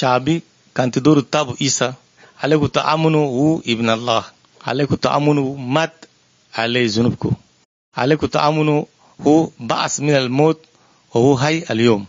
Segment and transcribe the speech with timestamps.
[0.00, 0.42] شعبي
[0.74, 1.94] كان تدور التابو إيسا
[2.42, 2.82] عليكم
[3.16, 4.24] هو ابن الله
[4.66, 6.04] عليكم تأمنوا مات
[6.54, 7.32] عليه ذنوبكم
[7.96, 8.84] عليكم تأمنوا
[9.20, 10.60] هو بعث من الموت
[11.14, 12.06] وهو حي اليوم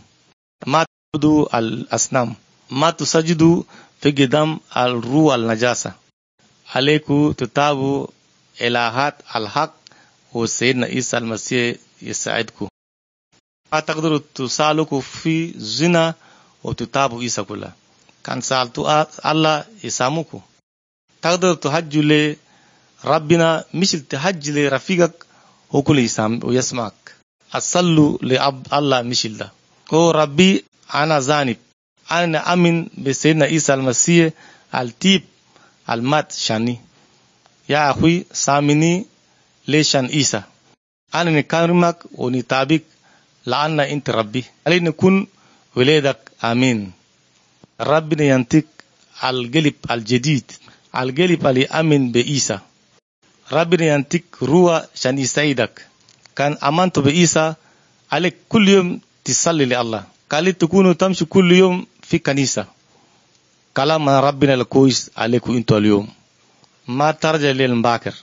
[0.66, 2.34] ما تعبدوا الأصنام
[2.70, 3.62] ما تسجدوا
[4.00, 5.92] في قدام الروح النجاسة
[6.74, 8.06] عليكم تتابعوا
[8.60, 9.74] إلهات الحق
[10.32, 12.68] وسيدنا عيسى المسيح يساعدكم
[13.72, 16.14] ما تقدروا تسالكوا في زنا
[16.64, 17.81] وتتابعوا عيسى كلها
[18.24, 20.40] كان سألتوا الله يساموكم
[21.22, 22.34] تقدر تهجوا
[23.04, 25.26] لربنا مش تهج لرفيقك
[25.72, 27.14] وكل يسام ويسمعك
[27.54, 29.52] أصلوا لأب الله مشل ده.
[29.94, 30.64] هو ربي
[30.94, 31.56] أنا زانب.
[32.10, 34.32] أنا أمن بسيدنا عيسى المسيح
[34.74, 35.22] التيب
[35.90, 36.80] المات شاني.
[37.68, 39.06] يا أخوي سامني
[39.68, 40.42] ليشان عيسى.
[41.14, 42.82] أنا نكرمك ونتابك
[43.46, 44.44] لأن أنت ربي.
[44.66, 45.26] علي نكون
[45.76, 46.92] ولادك آمين.
[47.82, 48.66] ربنا ينتك
[49.24, 50.52] القلب الجديد
[50.96, 52.58] القلب اللي أمن بعيسى
[53.52, 55.86] ربنا ينتك روح شان يساعدك.
[56.36, 57.54] كان أمنت بعيسى
[58.12, 60.04] عليك كل يوم تصلي لله.
[60.30, 62.66] قال تكونوا تمشي كل يوم في كنيسة.
[63.76, 66.08] كلام ربنا الكويس عليكم أنتوا اليوم.
[66.88, 68.14] ما ترجع للباكر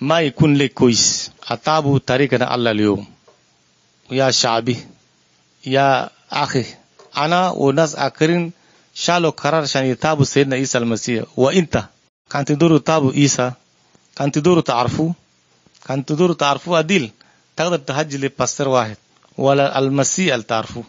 [0.00, 1.30] ما يكون لك كويس.
[1.48, 3.06] أتابوا طريقنا الله اليوم.
[4.10, 4.76] يا شعبي
[5.66, 6.64] يا أخي.
[7.16, 8.52] أنا وناس آخرين
[9.04, 11.88] shalo kararshani taabu sayidna isa almasiih wa inta?
[12.32, 13.46] Kantiduru taabu isa.
[14.18, 15.14] Kantiduru tacarfu
[15.86, 17.04] kantiduru tacarfu adil.
[17.56, 18.98] Taqdar tahajili pastor wahid.
[19.36, 20.84] Wala almasih altaarfu.